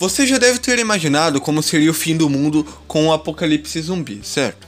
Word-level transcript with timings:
Você 0.00 0.26
já 0.26 0.38
deve 0.38 0.58
ter 0.58 0.78
imaginado 0.78 1.42
como 1.42 1.62
seria 1.62 1.90
o 1.90 1.94
fim 1.94 2.16
do 2.16 2.30
mundo 2.30 2.66
com 2.88 3.08
o 3.08 3.12
apocalipse 3.12 3.82
zumbi, 3.82 4.20
certo? 4.22 4.66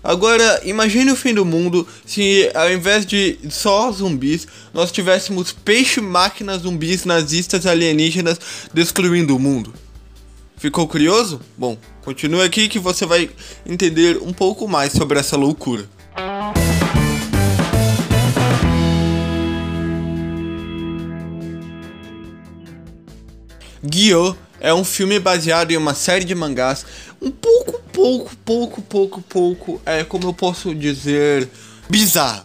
Agora, 0.00 0.60
imagine 0.64 1.10
o 1.10 1.16
fim 1.16 1.34
do 1.34 1.44
mundo 1.44 1.84
se 2.06 2.48
ao 2.54 2.70
invés 2.70 3.04
de 3.04 3.36
só 3.50 3.90
zumbis, 3.90 4.46
nós 4.72 4.92
tivéssemos 4.92 5.52
peixe-máquinas 5.52 6.62
zumbis 6.62 7.04
nazistas 7.04 7.66
alienígenas 7.66 8.38
destruindo 8.72 9.34
o 9.34 9.40
mundo. 9.40 9.74
Ficou 10.56 10.86
curioso? 10.86 11.40
Bom, 11.58 11.76
continue 12.04 12.42
aqui 12.42 12.68
que 12.68 12.78
você 12.78 13.04
vai 13.04 13.28
entender 13.66 14.18
um 14.22 14.32
pouco 14.32 14.68
mais 14.68 14.92
sobre 14.92 15.18
essa 15.18 15.36
loucura. 15.36 15.84
Gyo 23.82 24.36
é 24.60 24.72
um 24.72 24.84
filme 24.84 25.18
baseado 25.18 25.70
em 25.70 25.76
uma 25.76 25.94
série 25.94 26.24
de 26.24 26.34
mangás 26.34 26.84
um 27.20 27.30
pouco, 27.30 27.80
pouco, 27.92 28.36
pouco, 28.44 28.82
pouco, 28.82 29.22
pouco, 29.22 29.82
é 29.84 30.04
como 30.04 30.28
eu 30.28 30.32
posso 30.32 30.74
dizer, 30.74 31.48
bizarro. 31.88 32.44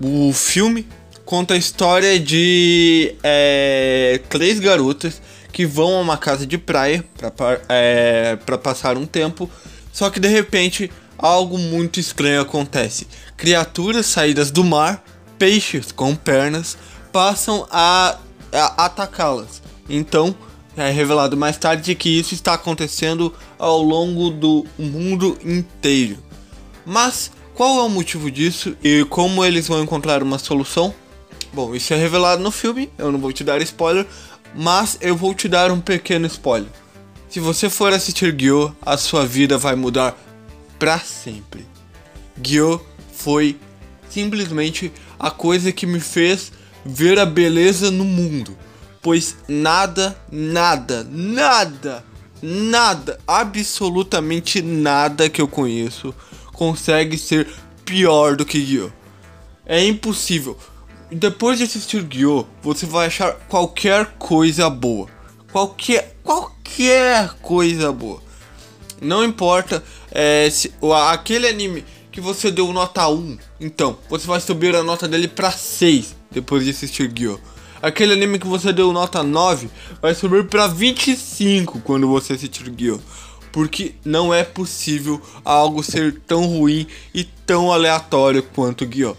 O 0.00 0.32
filme 0.32 0.86
conta 1.24 1.54
a 1.54 1.56
história 1.56 2.18
de 2.18 3.14
é, 3.22 4.20
três 4.28 4.58
garotas 4.58 5.20
que 5.52 5.66
vão 5.66 5.96
a 5.96 6.00
uma 6.00 6.16
casa 6.16 6.46
de 6.46 6.56
praia 6.56 7.04
para 7.36 7.60
é, 7.68 8.36
passar 8.62 8.96
um 8.96 9.04
tempo, 9.04 9.50
só 9.92 10.08
que 10.08 10.20
de 10.20 10.28
repente 10.28 10.90
algo 11.18 11.58
muito 11.58 11.98
estranho 11.98 12.40
acontece. 12.40 13.06
Criaturas 13.36 14.06
saídas 14.06 14.50
do 14.50 14.62
mar, 14.62 15.04
peixes 15.36 15.90
com 15.92 16.14
pernas, 16.14 16.78
passam 17.12 17.66
a, 17.70 18.18
a 18.52 18.84
atacá-las. 18.86 19.60
Então, 19.88 20.34
é 20.84 20.90
revelado 20.90 21.36
mais 21.36 21.56
tarde 21.56 21.94
que 21.94 22.08
isso 22.08 22.34
está 22.34 22.54
acontecendo 22.54 23.34
ao 23.58 23.82
longo 23.82 24.30
do 24.30 24.66
mundo 24.78 25.36
inteiro. 25.44 26.18
Mas 26.84 27.30
qual 27.54 27.80
é 27.80 27.82
o 27.82 27.88
motivo 27.88 28.30
disso 28.30 28.76
e 28.82 29.04
como 29.06 29.44
eles 29.44 29.66
vão 29.66 29.82
encontrar 29.82 30.22
uma 30.22 30.38
solução? 30.38 30.94
Bom, 31.52 31.74
isso 31.74 31.92
é 31.92 31.96
revelado 31.96 32.42
no 32.42 32.50
filme, 32.50 32.90
eu 32.98 33.10
não 33.10 33.18
vou 33.18 33.32
te 33.32 33.42
dar 33.42 33.60
spoiler, 33.62 34.06
mas 34.54 34.98
eu 35.00 35.16
vou 35.16 35.34
te 35.34 35.48
dar 35.48 35.70
um 35.70 35.80
pequeno 35.80 36.26
spoiler. 36.26 36.70
Se 37.28 37.40
você 37.40 37.68
for 37.68 37.92
assistir 37.92 38.32
Gyo, 38.32 38.74
a 38.80 38.96
sua 38.96 39.26
vida 39.26 39.58
vai 39.58 39.74
mudar 39.74 40.16
para 40.78 40.98
sempre. 40.98 41.66
Gyo 42.36 42.80
foi 43.12 43.58
simplesmente 44.08 44.92
a 45.18 45.30
coisa 45.30 45.72
que 45.72 45.86
me 45.86 46.00
fez 46.00 46.52
ver 46.84 47.18
a 47.18 47.26
beleza 47.26 47.90
no 47.90 48.04
mundo 48.04 48.56
pois 49.02 49.36
nada, 49.48 50.16
nada, 50.30 51.06
nada, 51.10 52.04
nada, 52.42 53.18
absolutamente 53.26 54.62
nada 54.62 55.28
que 55.28 55.40
eu 55.40 55.48
conheço 55.48 56.14
consegue 56.52 57.16
ser 57.16 57.48
pior 57.84 58.34
do 58.34 58.44
que 58.44 58.60
Gyo. 58.60 58.92
É 59.64 59.82
impossível. 59.84 60.58
Depois 61.10 61.56
de 61.58 61.64
assistir 61.64 62.02
Gyo, 62.02 62.46
você 62.62 62.84
vai 62.84 63.06
achar 63.06 63.32
qualquer 63.48 64.06
coisa 64.18 64.68
boa. 64.68 65.08
Qualquer, 65.52 66.16
qualquer 66.22 67.34
coisa 67.40 67.92
boa. 67.92 68.20
Não 69.00 69.24
importa 69.24 69.82
é, 70.10 70.50
se 70.50 70.74
aquele 71.12 71.46
anime 71.46 71.84
que 72.10 72.20
você 72.20 72.50
deu 72.50 72.72
nota 72.72 73.08
1, 73.08 73.38
então 73.60 73.96
você 74.10 74.26
vai 74.26 74.40
subir 74.40 74.74
a 74.74 74.82
nota 74.82 75.06
dele 75.06 75.28
para 75.28 75.52
6 75.52 76.16
depois 76.30 76.64
de 76.64 76.70
assistir 76.70 77.08
Gyo. 77.12 77.40
Aquele 77.80 78.12
anime 78.12 78.38
que 78.38 78.46
você 78.46 78.72
deu 78.72 78.92
nota 78.92 79.22
9 79.22 79.70
vai 80.02 80.14
subir 80.14 80.46
para 80.46 80.66
25 80.66 81.80
quando 81.80 82.08
você 82.08 82.32
assistir 82.32 82.70
Gyo. 82.70 83.00
Porque 83.52 83.94
não 84.04 84.32
é 84.32 84.44
possível 84.44 85.20
algo 85.44 85.82
ser 85.82 86.20
tão 86.26 86.44
ruim 86.44 86.86
e 87.14 87.24
tão 87.24 87.72
aleatório 87.72 88.42
quanto 88.42 88.86
Gyo. 88.86 89.16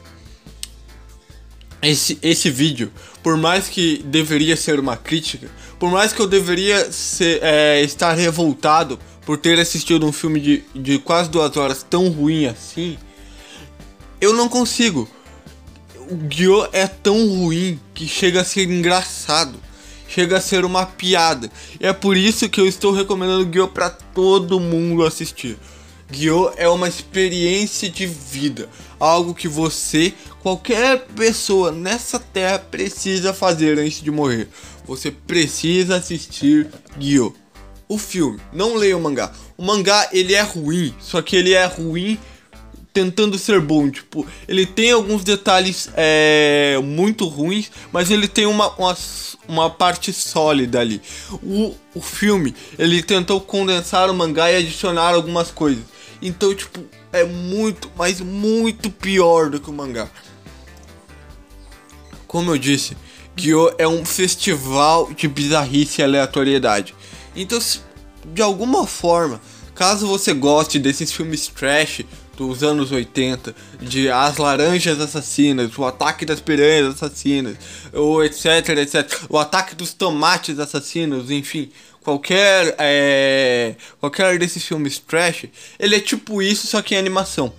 Esse, 1.82 2.20
esse 2.22 2.50
vídeo, 2.50 2.92
por 3.24 3.38
mais 3.38 3.70
que 3.70 4.04
deveria 4.06 4.58
ser 4.58 4.80
uma 4.80 4.98
crítica, 4.98 5.50
por 5.80 5.90
mais 5.90 6.12
que 6.12 6.22
eu 6.22 6.28
deveria 6.28 6.92
ser, 6.92 7.40
é, 7.42 7.82
estar 7.82 8.14
revoltado 8.14 9.00
por 9.26 9.38
ter 9.38 9.58
assistido 9.60 10.06
um 10.06 10.12
filme 10.12 10.42
de, 10.42 10.64
de 10.76 11.00
quase 11.00 11.30
duas 11.30 11.56
horas 11.56 11.86
tão 11.90 12.10
ruim 12.10 12.46
assim, 12.48 12.98
eu 14.20 14.34
não 14.34 14.50
consigo 14.50 15.08
o 16.10 16.16
Gyo 16.28 16.68
é 16.74 16.88
tão 16.88 17.28
ruim 17.28 17.80
que 17.94 18.08
chega 18.08 18.42
a 18.42 18.46
ser 18.46 18.70
engraçado. 18.70 19.60
Chega 20.08 20.38
a 20.38 20.42
ser 20.42 20.66
uma 20.66 20.88
piada. 20.88 21.52
E 21.80 21.86
é 21.86 21.94
por 21.94 22.18
isso 22.18 22.50
que 22.50 22.60
eu 22.60 22.68
estou 22.68 22.92
recomendando 22.92 23.46
Gyo 23.46 23.68
para 23.68 23.92
todo 23.92 24.60
mundo 24.60 25.06
assistir. 25.06 25.56
Gyo 26.12 26.52
é 26.58 26.68
uma 26.68 26.88
experiência 26.88 27.88
de 27.88 28.08
vida, 28.08 28.68
algo 29.00 29.36
que 29.36 29.48
você, 29.48 30.12
qualquer 30.42 31.06
pessoa 31.16 31.72
nessa 31.72 32.18
terra 32.18 32.58
precisa 32.58 33.32
fazer 33.32 33.78
antes 33.78 34.02
de 34.02 34.10
morrer. 34.10 34.50
Você 34.86 35.12
precisa 35.12 35.98
assistir 35.98 36.68
Gyo. 36.98 37.36
O 37.88 38.00
filme, 38.00 38.40
não 38.52 38.76
leia 38.76 38.98
o 38.98 39.02
mangá. 39.02 39.32
O 39.56 39.64
mangá 39.64 40.10
ele 40.12 40.34
é 40.34 40.42
ruim, 40.42 40.96
só 41.00 41.22
que 41.22 41.36
ele 41.36 41.54
é 41.54 41.66
ruim 41.66 42.18
tentando 42.94 43.38
ser 43.38 43.60
bom. 43.62 43.90
Tipo, 43.90 44.26
ele 44.48 44.66
tem 44.66 44.92
alguns 44.92 45.24
detalhes 45.24 45.90
é, 45.96 46.80
muito 46.84 47.28
ruins, 47.28 47.72
mas 47.92 48.12
ele 48.12 48.28
tem 48.28 48.46
uma, 48.46 48.70
uma, 48.76 48.98
uma 49.48 49.70
parte 49.70 50.12
sólida 50.12 50.80
ali. 50.80 51.02
O, 51.44 51.76
o 51.96 52.02
filme, 52.02 52.56
ele 52.78 53.02
tentou 53.02 53.40
condensar 53.42 54.10
o 54.10 54.14
mangá 54.14 54.52
e 54.52 54.58
adicionar 54.58 55.14
algumas 55.14 55.52
coisas. 55.52 55.84
Então, 56.22 56.54
tipo, 56.54 56.80
é 57.14 57.24
muito, 57.24 57.90
mas 57.96 58.20
muito 58.20 58.90
pior 58.90 59.50
do 59.50 59.60
que 59.60 59.70
o 59.70 59.74
mangá. 59.74 60.10
Como 62.28 62.52
eu 62.52 62.58
disse, 62.58 62.96
Gyo 63.36 63.74
é 63.78 63.88
um 63.88 64.06
festival 64.06 65.12
de 65.14 65.28
bizarrice 65.28 66.02
e 66.02 66.04
aleatoriedade. 66.04 66.94
Então, 67.36 67.58
de 68.26 68.42
alguma 68.42 68.86
forma, 68.86 69.42
caso 69.74 70.06
você 70.06 70.34
goste 70.34 70.78
desses 70.78 71.12
filmes 71.12 71.48
trash 71.48 72.02
dos 72.40 72.64
anos 72.64 72.90
80, 72.90 73.54
de 73.82 74.10
As 74.10 74.38
Laranjas 74.38 74.98
Assassinas, 75.02 75.78
o 75.78 75.84
Ataque 75.84 76.26
das 76.26 76.40
Piranhas 76.40 76.96
Assassinas, 76.96 77.58
ou 77.92 78.24
etc, 78.24 78.70
etc, 78.78 79.26
o 79.28 79.38
Ataque 79.38 79.76
dos 79.76 79.94
Tomates 79.94 80.58
Assassinos, 80.58 81.30
enfim, 81.30 81.70
qualquer 82.02 82.76
é, 82.78 83.76
qualquer 84.00 84.40
desses 84.40 84.64
filmes 84.64 85.00
trash, 85.00 85.48
ele 85.78 85.98
é 85.98 86.00
tipo 86.00 86.42
isso, 86.42 86.66
só 86.66 86.82
que 86.82 86.96
em 86.96 86.98
animação. 86.98 87.52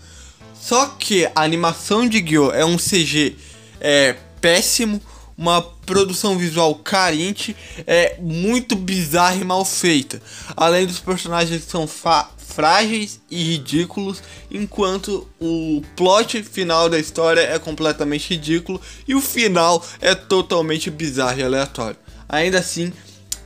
Só 0.59 0.87
que 0.99 1.27
a 1.27 1.43
animação 1.43 2.09
de 2.09 2.23
Gyo 2.23 2.51
é 2.51 2.65
um 2.65 2.79
CG 2.79 3.37
é, 3.83 4.17
péssimo, 4.41 5.01
uma 5.41 5.63
produção 5.63 6.37
visual 6.37 6.75
carente, 6.75 7.57
é 7.87 8.19
muito 8.21 8.77
bizarra 8.77 9.37
e 9.37 9.45
mal 9.45 9.65
feita. 9.65 10.21
Além 10.55 10.87
dos 10.87 11.01
personagens 11.01 11.65
que 11.65 11.71
são 11.71 11.89
frágeis 12.37 13.23
e 13.31 13.43
ridículos, 13.43 14.23
enquanto 14.51 15.27
o 15.41 15.81
plot 15.97 16.43
final 16.43 16.91
da 16.91 16.99
história 16.99 17.41
é 17.41 17.59
completamente 17.59 18.35
ridículo 18.35 18.79
e 19.09 19.15
o 19.15 19.21
final 19.23 19.83
é 19.99 20.15
totalmente 20.15 20.91
bizarro 20.91 21.41
e 21.41 21.43
aleatório. 21.43 21.97
Ainda 22.29 22.59
assim, 22.59 22.93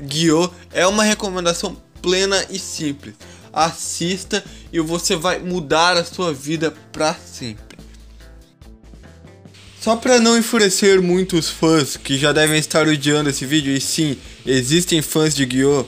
Guiô 0.02 0.50
é 0.72 0.84
uma 0.88 1.04
recomendação 1.04 1.76
plena 2.02 2.44
e 2.50 2.58
simples. 2.58 3.14
Assista 3.52 4.44
e 4.72 4.80
você 4.80 5.14
vai 5.14 5.38
mudar 5.38 5.96
a 5.96 6.04
sua 6.04 6.34
vida 6.34 6.74
para 6.90 7.14
sempre. 7.14 7.73
Só 9.84 9.96
para 9.96 10.18
não 10.18 10.38
enfurecer 10.38 11.02
muitos 11.02 11.50
fãs 11.50 11.94
que 11.94 12.16
já 12.16 12.32
devem 12.32 12.58
estar 12.58 12.88
odiando 12.88 13.28
esse 13.28 13.44
vídeo, 13.44 13.76
e 13.76 13.78
sim, 13.78 14.16
existem 14.46 15.02
fãs 15.02 15.34
de 15.34 15.44
Guiô, 15.44 15.84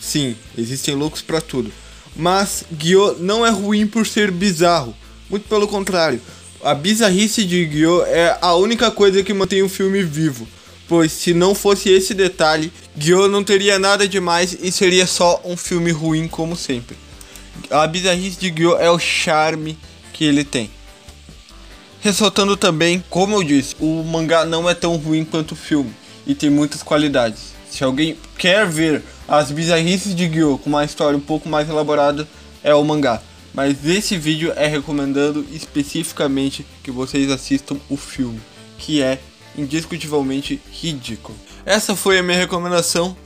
sim, 0.00 0.36
existem 0.56 0.94
loucos 0.94 1.20
para 1.20 1.40
tudo. 1.40 1.72
Mas 2.14 2.62
Gyo 2.70 3.16
não 3.18 3.44
é 3.44 3.50
ruim 3.50 3.88
por 3.88 4.06
ser 4.06 4.30
bizarro. 4.30 4.94
Muito 5.28 5.48
pelo 5.48 5.66
contrário. 5.66 6.20
A 6.62 6.76
bizarrice 6.76 7.44
de 7.44 7.66
Gyo 7.66 8.04
é 8.04 8.38
a 8.40 8.54
única 8.54 8.88
coisa 8.92 9.20
que 9.20 9.34
mantém 9.34 9.64
o 9.64 9.68
filme 9.68 10.04
vivo. 10.04 10.46
Pois 10.86 11.10
se 11.10 11.34
não 11.34 11.56
fosse 11.56 11.88
esse 11.88 12.14
detalhe, 12.14 12.72
Gyo 12.96 13.26
não 13.26 13.42
teria 13.42 13.80
nada 13.80 14.06
demais 14.06 14.56
e 14.62 14.70
seria 14.70 15.08
só 15.08 15.42
um 15.44 15.56
filme 15.56 15.90
ruim 15.90 16.28
como 16.28 16.54
sempre. 16.54 16.96
A 17.68 17.84
bizarrice 17.88 18.38
de 18.38 18.48
Gyo 18.48 18.76
é 18.76 18.88
o 18.88 18.98
charme 19.00 19.76
que 20.12 20.24
ele 20.24 20.44
tem. 20.44 20.70
Ressaltando 22.04 22.54
também, 22.54 23.02
como 23.08 23.34
eu 23.34 23.42
disse, 23.42 23.74
o 23.80 24.04
mangá 24.04 24.44
não 24.44 24.68
é 24.68 24.74
tão 24.74 24.94
ruim 24.96 25.24
quanto 25.24 25.52
o 25.52 25.56
filme 25.56 25.90
e 26.26 26.34
tem 26.34 26.50
muitas 26.50 26.82
qualidades. 26.82 27.54
Se 27.70 27.82
alguém 27.82 28.14
quer 28.36 28.66
ver 28.66 29.02
as 29.26 29.50
bizarrices 29.50 30.14
de 30.14 30.28
Gyo 30.28 30.58
com 30.58 30.68
uma 30.68 30.84
história 30.84 31.16
um 31.16 31.20
pouco 31.20 31.48
mais 31.48 31.66
elaborada, 31.66 32.28
é 32.62 32.74
o 32.74 32.84
mangá. 32.84 33.22
Mas 33.54 33.86
esse 33.86 34.18
vídeo 34.18 34.52
é 34.54 34.66
recomendando 34.66 35.46
especificamente 35.50 36.66
que 36.82 36.90
vocês 36.90 37.30
assistam 37.30 37.78
o 37.88 37.96
filme, 37.96 38.38
que 38.76 39.00
é 39.00 39.18
indiscutivelmente 39.56 40.60
ridículo. 40.70 41.38
Essa 41.64 41.96
foi 41.96 42.18
a 42.18 42.22
minha 42.22 42.36
recomendação 42.36 43.16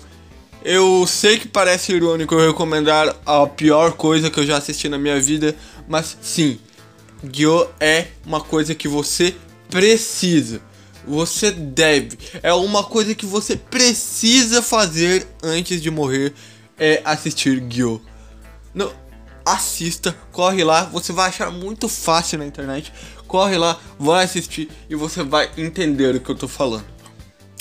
Eu 0.64 1.04
sei 1.04 1.36
que 1.36 1.48
parece 1.48 1.92
irônico 1.92 2.32
eu 2.32 2.46
recomendar 2.46 3.12
a 3.26 3.44
pior 3.44 3.94
coisa 3.94 4.30
que 4.30 4.38
eu 4.38 4.46
já 4.46 4.56
assisti 4.56 4.88
na 4.88 4.98
minha 4.98 5.20
vida, 5.20 5.56
mas 5.88 6.16
sim, 6.22 6.60
Gyo 7.22 7.68
é 7.80 8.08
uma 8.24 8.40
coisa 8.40 8.74
que 8.74 8.88
você 8.88 9.34
precisa. 9.68 10.60
Você 11.06 11.50
deve. 11.50 12.18
É 12.42 12.52
uma 12.52 12.84
coisa 12.84 13.14
que 13.14 13.26
você 13.26 13.56
precisa 13.56 14.62
fazer 14.62 15.26
antes 15.42 15.80
de 15.80 15.90
morrer. 15.90 16.34
É 16.78 17.00
assistir 17.04 17.60
Gyo. 17.60 18.00
Não, 18.74 18.92
assista, 19.44 20.16
corre 20.32 20.62
lá. 20.62 20.84
Você 20.84 21.12
vai 21.12 21.28
achar 21.28 21.50
muito 21.50 21.88
fácil 21.88 22.38
na 22.38 22.46
internet. 22.46 22.92
Corre 23.26 23.58
lá, 23.58 23.78
vai 23.98 24.24
assistir 24.24 24.70
e 24.88 24.94
você 24.94 25.22
vai 25.22 25.50
entender 25.56 26.14
o 26.14 26.20
que 26.20 26.30
eu 26.30 26.34
tô 26.34 26.48
falando. 26.48 26.86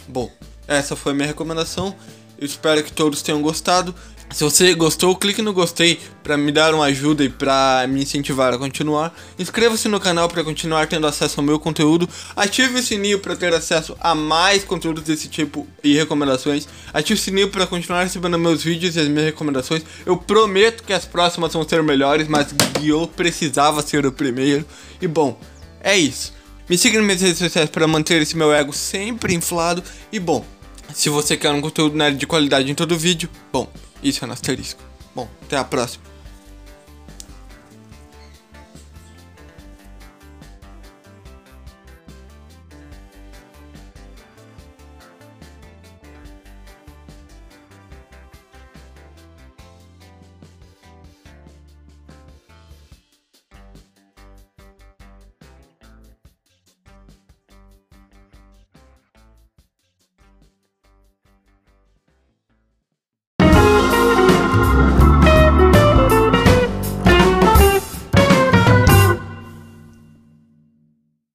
Bom, 0.07 0.31
essa 0.67 0.95
foi 0.95 1.11
a 1.11 1.15
minha 1.15 1.27
recomendação. 1.27 1.95
Eu 2.37 2.45
espero 2.45 2.83
que 2.83 2.91
todos 2.91 3.21
tenham 3.21 3.41
gostado. 3.41 3.93
Se 4.29 4.43
você 4.43 4.73
gostou, 4.75 5.15
clique 5.15 5.41
no 5.41 5.53
gostei 5.53 5.99
para 6.21 6.37
me 6.37 6.51
dar 6.51 6.73
uma 6.73 6.85
ajuda 6.85 7.23
e 7.23 7.29
para 7.29 7.85
me 7.89 8.03
incentivar 8.03 8.53
a 8.53 8.57
continuar. 8.57 9.17
Inscreva-se 9.39 9.87
no 9.87 9.99
canal 9.99 10.27
para 10.27 10.43
continuar 10.43 10.85
tendo 10.87 11.07
acesso 11.07 11.39
ao 11.39 11.45
meu 11.45 11.57
conteúdo. 11.57 12.07
Ative 12.35 12.77
o 12.77 12.83
sininho 12.83 13.19
para 13.19 13.35
ter 13.35 13.53
acesso 13.53 13.95
a 13.99 14.13
mais 14.13 14.63
conteúdos 14.63 15.03
desse 15.03 15.27
tipo 15.27 15.65
e 15.83 15.95
recomendações. 15.95 16.67
Ative 16.93 17.19
o 17.19 17.23
sininho 17.23 17.49
para 17.49 17.65
continuar 17.65 18.03
recebendo 18.03 18.37
meus 18.37 18.63
vídeos 18.63 18.95
e 18.95 18.99
as 18.99 19.07
minhas 19.07 19.25
recomendações. 19.25 19.83
Eu 20.05 20.17
prometo 20.17 20.83
que 20.83 20.93
as 20.93 21.05
próximas 21.05 21.53
vão 21.53 21.67
ser 21.67 21.81
melhores, 21.81 22.27
mas 22.27 22.53
eu 22.83 23.07
precisava 23.07 23.81
ser 23.81 24.05
o 24.05 24.11
primeiro. 24.11 24.65
E 25.01 25.07
bom, 25.07 25.39
é 25.81 25.97
isso. 25.97 26.33
Me 26.69 26.77
siga 26.77 26.97
nas 26.97 27.05
minhas 27.05 27.21
redes 27.21 27.37
sociais 27.37 27.69
para 27.69 27.87
manter 27.87 28.21
esse 28.21 28.35
meu 28.35 28.53
ego 28.53 28.73
sempre 28.73 29.33
inflado. 29.33 29.81
E 30.11 30.19
bom, 30.19 30.45
se 30.93 31.09
você 31.09 31.37
quer 31.37 31.51
um 31.51 31.61
conteúdo 31.61 31.95
nerd 31.95 32.17
de 32.17 32.27
qualidade 32.27 32.71
em 32.71 32.75
todo 32.75 32.97
vídeo, 32.97 33.29
bom, 33.51 33.71
isso 34.01 34.23
é 34.23 34.27
no 34.27 34.33
asterisco. 34.33 34.81
Bom, 35.15 35.27
até 35.43 35.57
a 35.57 35.63
próxima. 35.63 36.03